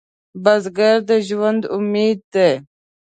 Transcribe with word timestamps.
بزګر 0.43 0.97
د 1.09 1.11
ژوند 1.27 1.61
امید 1.75 2.19
دی 2.33 2.51